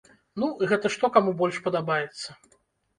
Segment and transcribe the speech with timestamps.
[0.43, 2.29] Ну, гэта што каму больш падабаецца.